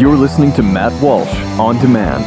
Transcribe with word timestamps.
You're 0.00 0.16
listening 0.16 0.52
to 0.54 0.62
Matt 0.62 0.92
Walsh 1.02 1.32
on 1.58 1.78
demand. 1.78 2.24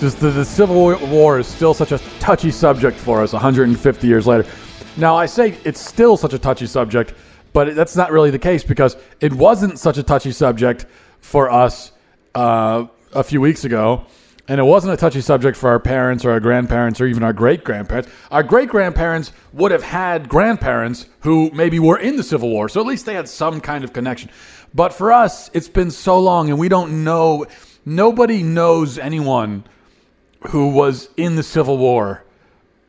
Just 0.00 0.20
the, 0.20 0.30
the 0.30 0.44
Civil 0.44 0.96
War 1.08 1.38
is 1.38 1.46
still 1.46 1.74
such 1.74 1.92
a 1.92 1.98
touchy 2.18 2.50
subject 2.50 2.96
for 2.96 3.20
us 3.20 3.32
150 3.32 4.06
years 4.06 4.26
later. 4.26 4.48
Now, 4.96 5.16
I 5.16 5.26
say 5.26 5.58
it's 5.64 5.80
still 5.80 6.16
such 6.16 6.32
a 6.32 6.38
touchy 6.38 6.66
subject, 6.66 7.12
but 7.52 7.74
that's 7.74 7.96
not 7.96 8.10
really 8.10 8.30
the 8.30 8.38
case 8.38 8.62
because 8.62 8.96
it 9.20 9.34
wasn't 9.34 9.78
such 9.78 9.98
a 9.98 10.02
touchy 10.02 10.32
subject 10.32 10.86
for 11.20 11.50
us 11.50 11.92
uh, 12.36 12.86
a 13.14 13.24
few 13.24 13.40
weeks 13.40 13.64
ago. 13.64 14.04
And 14.48 14.60
it 14.60 14.64
wasn't 14.64 14.92
a 14.92 14.96
touchy 14.96 15.22
subject 15.22 15.56
for 15.56 15.70
our 15.70 15.80
parents 15.80 16.24
or 16.24 16.30
our 16.30 16.38
grandparents 16.38 17.00
or 17.00 17.06
even 17.06 17.24
our 17.24 17.32
great 17.32 17.64
grandparents. 17.64 18.08
Our 18.30 18.44
great 18.44 18.68
grandparents 18.68 19.32
would 19.54 19.72
have 19.72 19.82
had 19.82 20.28
grandparents 20.28 21.06
who 21.20 21.50
maybe 21.52 21.80
were 21.80 21.98
in 21.98 22.16
the 22.16 22.22
Civil 22.22 22.50
War, 22.50 22.68
so 22.68 22.80
at 22.80 22.86
least 22.86 23.06
they 23.06 23.14
had 23.14 23.28
some 23.28 23.60
kind 23.60 23.82
of 23.82 23.92
connection. 23.92 24.30
But 24.72 24.92
for 24.92 25.12
us, 25.12 25.50
it's 25.52 25.68
been 25.68 25.90
so 25.90 26.20
long 26.20 26.50
and 26.50 26.60
we 26.60 26.68
don't 26.68 27.02
know, 27.02 27.46
nobody 27.84 28.44
knows 28.44 28.98
anyone 28.98 29.64
who 30.48 30.68
was 30.68 31.08
in 31.16 31.34
the 31.34 31.42
Civil 31.42 31.78
War, 31.78 32.22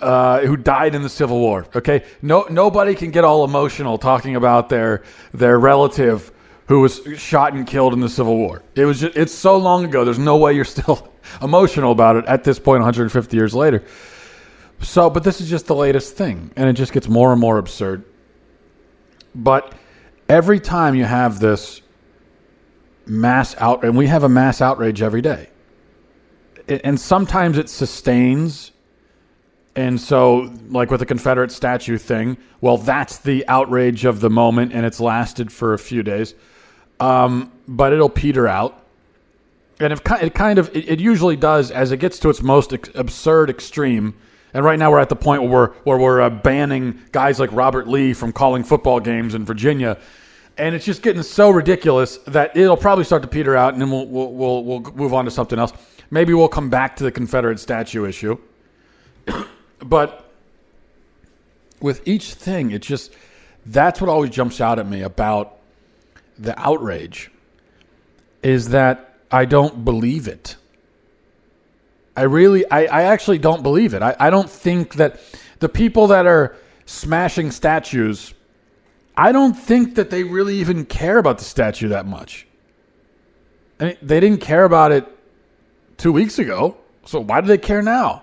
uh, 0.00 0.40
who 0.40 0.56
died 0.56 0.94
in 0.94 1.02
the 1.02 1.10
Civil 1.10 1.38
War. 1.38 1.66
Okay, 1.76 2.04
no, 2.22 2.46
nobody 2.48 2.94
can 2.94 3.10
get 3.10 3.24
all 3.24 3.44
emotional 3.44 3.98
talking 3.98 4.36
about 4.36 4.70
their 4.70 5.02
their 5.34 5.58
relative 5.58 6.32
who 6.66 6.80
was 6.80 7.00
shot 7.16 7.52
and 7.52 7.66
killed 7.66 7.92
in 7.92 8.00
the 8.00 8.08
Civil 8.08 8.36
War. 8.36 8.62
It 8.74 8.84
was 8.84 9.00
just, 9.00 9.16
it's 9.16 9.34
so 9.34 9.56
long 9.56 9.84
ago. 9.84 10.04
There's 10.04 10.18
no 10.18 10.36
way 10.36 10.54
you're 10.54 10.64
still 10.64 11.12
emotional 11.42 11.92
about 11.92 12.16
it 12.16 12.24
at 12.26 12.44
this 12.44 12.58
point, 12.58 12.80
150 12.80 13.36
years 13.36 13.54
later. 13.54 13.82
So, 14.80 15.10
but 15.10 15.24
this 15.24 15.40
is 15.40 15.48
just 15.48 15.66
the 15.66 15.76
latest 15.76 16.16
thing, 16.16 16.50
and 16.56 16.68
it 16.68 16.72
just 16.72 16.92
gets 16.92 17.08
more 17.08 17.32
and 17.32 17.40
more 17.40 17.58
absurd. 17.58 18.04
But 19.34 19.74
every 20.28 20.60
time 20.60 20.94
you 20.94 21.04
have 21.04 21.38
this 21.38 21.82
mass 23.06 23.54
out, 23.58 23.84
and 23.84 23.96
we 23.96 24.08
have 24.08 24.24
a 24.24 24.28
mass 24.28 24.60
outrage 24.60 25.02
every 25.02 25.22
day 25.22 25.48
and 26.68 26.98
sometimes 27.00 27.58
it 27.58 27.68
sustains. 27.68 28.72
And 29.74 29.98
so, 29.98 30.52
like 30.68 30.90
with 30.90 31.00
the 31.00 31.06
Confederate 31.06 31.50
statue 31.50 31.96
thing, 31.96 32.36
well, 32.60 32.76
that's 32.76 33.18
the 33.18 33.46
outrage 33.48 34.04
of 34.04 34.20
the 34.20 34.28
moment, 34.28 34.72
and 34.72 34.84
it's 34.84 35.00
lasted 35.00 35.50
for 35.50 35.72
a 35.72 35.78
few 35.78 36.02
days. 36.02 36.34
Um, 37.00 37.50
but 37.66 37.92
it'll 37.92 38.10
peter 38.10 38.46
out. 38.46 38.78
And 39.80 39.92
if, 39.92 40.00
it 40.22 40.34
kind 40.34 40.58
of, 40.58 40.70
it, 40.76 41.00
usually 41.00 41.36
does 41.36 41.70
as 41.70 41.90
it 41.90 41.96
gets 41.96 42.18
to 42.20 42.28
its 42.28 42.42
most 42.42 42.72
ex- 42.72 42.90
absurd 42.94 43.50
extreme. 43.50 44.14
And 44.54 44.64
right 44.64 44.78
now 44.78 44.92
we're 44.92 45.00
at 45.00 45.08
the 45.08 45.16
point 45.16 45.42
where 45.42 45.50
we're, 45.50 45.68
where 45.84 45.98
we're 45.98 46.20
uh, 46.20 46.30
banning 46.30 47.00
guys 47.10 47.40
like 47.40 47.50
Robert 47.52 47.88
Lee 47.88 48.12
from 48.12 48.32
calling 48.32 48.62
football 48.62 49.00
games 49.00 49.34
in 49.34 49.44
Virginia. 49.44 49.98
And 50.58 50.74
it's 50.74 50.84
just 50.84 51.02
getting 51.02 51.22
so 51.22 51.50
ridiculous 51.50 52.18
that 52.28 52.56
it'll 52.56 52.76
probably 52.76 53.04
start 53.04 53.22
to 53.22 53.28
peter 53.28 53.56
out, 53.56 53.72
and 53.72 53.80
then 53.80 53.90
we'll, 53.90 54.06
we'll, 54.06 54.32
we'll, 54.32 54.64
we'll 54.64 54.80
move 54.92 55.14
on 55.14 55.24
to 55.24 55.30
something 55.30 55.58
else. 55.58 55.72
Maybe 56.10 56.34
we'll 56.34 56.46
come 56.46 56.68
back 56.68 56.94
to 56.96 57.04
the 57.04 57.10
Confederate 57.10 57.58
statue 57.58 58.04
issue. 58.04 58.38
But 59.84 60.30
with 61.80 62.06
each 62.06 62.34
thing, 62.34 62.70
it 62.70 62.82
just 62.82 63.12
that's 63.66 64.00
what 64.00 64.08
always 64.08 64.30
jumps 64.30 64.60
out 64.60 64.78
at 64.78 64.86
me 64.86 65.02
about 65.02 65.58
the 66.38 66.58
outrage 66.58 67.30
is 68.42 68.70
that 68.70 69.14
I 69.30 69.44
don't 69.44 69.84
believe 69.84 70.28
it. 70.28 70.56
I 72.16 72.22
really, 72.22 72.68
I, 72.70 72.84
I 72.84 73.02
actually 73.04 73.38
don't 73.38 73.62
believe 73.62 73.94
it. 73.94 74.02
I, 74.02 74.16
I 74.18 74.30
don't 74.30 74.50
think 74.50 74.94
that 74.94 75.20
the 75.60 75.68
people 75.68 76.08
that 76.08 76.26
are 76.26 76.56
smashing 76.84 77.50
statues, 77.50 78.34
I 79.16 79.32
don't 79.32 79.54
think 79.54 79.94
that 79.94 80.10
they 80.10 80.24
really 80.24 80.56
even 80.56 80.84
care 80.84 81.18
about 81.18 81.38
the 81.38 81.44
statue 81.44 81.88
that 81.88 82.06
much. 82.06 82.46
I 83.80 83.84
mean, 83.84 83.96
they 84.02 84.20
didn't 84.20 84.40
care 84.40 84.64
about 84.64 84.92
it 84.92 85.06
two 85.96 86.12
weeks 86.12 86.38
ago. 86.38 86.76
So 87.06 87.20
why 87.20 87.40
do 87.40 87.46
they 87.46 87.58
care 87.58 87.82
now? 87.82 88.21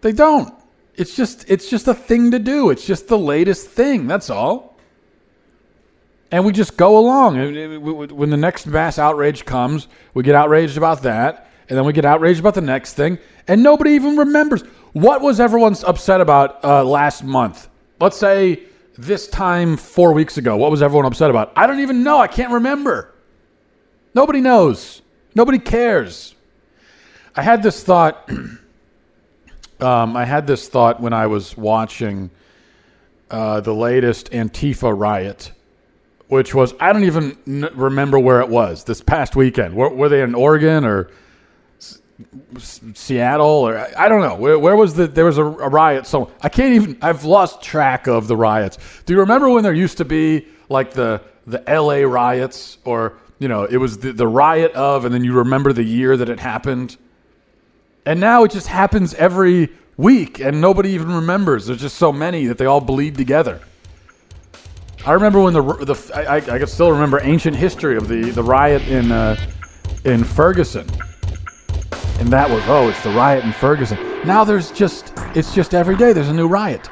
They 0.00 0.12
don't. 0.12 0.54
It's 0.94 1.14
just 1.14 1.48
it's 1.48 1.68
just 1.70 1.88
a 1.88 1.94
thing 1.94 2.30
to 2.32 2.38
do. 2.38 2.70
It's 2.70 2.86
just 2.86 3.08
the 3.08 3.18
latest 3.18 3.68
thing. 3.68 4.06
That's 4.06 4.30
all. 4.30 4.76
And 6.30 6.44
we 6.44 6.52
just 6.52 6.76
go 6.76 6.98
along. 6.98 7.36
When 8.14 8.30
the 8.30 8.36
next 8.36 8.66
mass 8.66 8.98
outrage 8.98 9.44
comes, 9.44 9.88
we 10.14 10.22
get 10.22 10.34
outraged 10.34 10.76
about 10.76 11.02
that, 11.02 11.50
and 11.68 11.76
then 11.76 11.84
we 11.84 11.92
get 11.92 12.04
outraged 12.04 12.38
about 12.38 12.54
the 12.54 12.60
next 12.60 12.94
thing, 12.94 13.18
and 13.48 13.62
nobody 13.62 13.92
even 13.92 14.16
remembers 14.16 14.62
what 14.92 15.22
was 15.22 15.40
everyone 15.40 15.74
upset 15.86 16.20
about 16.20 16.64
uh, 16.64 16.84
last 16.84 17.24
month. 17.24 17.68
Let's 18.00 18.16
say 18.16 18.62
this 18.96 19.26
time 19.28 19.76
four 19.76 20.12
weeks 20.12 20.36
ago. 20.36 20.56
What 20.56 20.70
was 20.70 20.82
everyone 20.82 21.06
upset 21.06 21.30
about? 21.30 21.52
I 21.56 21.66
don't 21.66 21.80
even 21.80 22.02
know. 22.02 22.18
I 22.18 22.28
can't 22.28 22.52
remember. 22.52 23.14
Nobody 24.14 24.40
knows. 24.40 25.02
Nobody 25.34 25.58
cares. 25.58 26.34
I 27.34 27.42
had 27.42 27.62
this 27.62 27.82
thought. 27.82 28.28
um, 29.82 30.16
I 30.16 30.24
had 30.24 30.46
this 30.46 30.68
thought 30.68 31.00
when 31.00 31.12
I 31.12 31.26
was 31.26 31.56
watching 31.56 32.30
uh, 33.30 33.60
the 33.60 33.74
latest 33.74 34.30
Antifa 34.32 34.96
riot, 34.96 35.52
which 36.28 36.54
was 36.54 36.74
I 36.80 36.92
don't 36.92 37.04
even 37.04 37.36
n- 37.46 37.68
remember 37.74 38.18
where 38.18 38.40
it 38.40 38.48
was 38.48 38.84
this 38.84 39.00
past 39.00 39.36
weekend. 39.36 39.74
Were, 39.74 39.88
were 39.90 40.08
they 40.08 40.22
in 40.22 40.34
Oregon 40.34 40.84
or 40.84 41.10
S- 42.56 42.80
Seattle 42.94 43.46
or 43.46 43.78
I 43.96 44.08
don't 44.08 44.20
know 44.20 44.34
where, 44.36 44.58
where 44.58 44.76
was 44.76 44.94
the 44.94 45.06
there 45.06 45.24
was 45.24 45.38
a, 45.38 45.44
a 45.44 45.68
riot. 45.68 46.06
So 46.06 46.30
I 46.42 46.48
can't 46.48 46.74
even. 46.74 46.98
I've 47.02 47.24
lost 47.24 47.62
track 47.62 48.06
of 48.06 48.28
the 48.28 48.36
riots. 48.36 48.78
Do 49.06 49.14
you 49.14 49.20
remember 49.20 49.48
when 49.48 49.62
there 49.62 49.72
used 49.72 49.98
to 49.98 50.04
be 50.04 50.46
like 50.68 50.92
the 50.92 51.22
the 51.46 51.68
L.A. 51.68 52.04
riots 52.04 52.78
or 52.84 53.14
you 53.38 53.48
know 53.48 53.64
it 53.64 53.78
was 53.78 53.98
the, 53.98 54.12
the 54.12 54.26
riot 54.26 54.72
of, 54.72 55.04
and 55.04 55.14
then 55.14 55.24
you 55.24 55.32
remember 55.32 55.72
the 55.72 55.82
year 55.84 56.16
that 56.16 56.28
it 56.28 56.38
happened. 56.40 56.96
And 58.10 58.18
now 58.18 58.42
it 58.42 58.50
just 58.50 58.66
happens 58.66 59.14
every 59.14 59.68
week 59.96 60.40
and 60.40 60.60
nobody 60.60 60.88
even 60.90 61.12
remembers. 61.14 61.66
There's 61.66 61.80
just 61.80 61.96
so 61.96 62.12
many 62.12 62.46
that 62.46 62.58
they 62.58 62.64
all 62.64 62.80
bleed 62.80 63.16
together. 63.16 63.60
I 65.06 65.12
remember 65.12 65.40
when 65.40 65.52
the 65.52 65.62
the 65.62 66.12
I, 66.12 66.38
I 66.38 66.58
can 66.58 66.66
still 66.66 66.90
remember 66.90 67.20
ancient 67.22 67.54
history 67.54 67.96
of 67.96 68.08
the 68.08 68.32
the 68.32 68.42
riot 68.42 68.82
in 68.88 69.12
uh, 69.12 69.36
in 70.04 70.24
Ferguson, 70.24 70.88
and 72.18 72.26
that 72.32 72.50
was 72.50 72.64
oh 72.66 72.88
it's 72.88 73.00
the 73.04 73.10
riot 73.10 73.44
in 73.44 73.52
Ferguson. 73.52 73.96
Now 74.26 74.42
there's 74.42 74.72
just 74.72 75.12
it's 75.36 75.54
just 75.54 75.72
every 75.72 75.96
day 75.96 76.12
there's 76.12 76.30
a 76.30 76.34
new 76.34 76.48
riot. 76.48 76.90